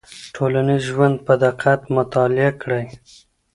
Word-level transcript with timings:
ټولنیز 0.35 0.81
ژوند 0.91 1.15
په 1.25 1.33
دقت 1.43 1.81
مطالعه 1.97 2.51
کړئ. 2.61 2.85